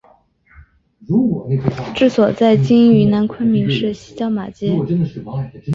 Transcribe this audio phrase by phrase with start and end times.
[1.93, 4.75] 治所在今云南昆明市西郊马街。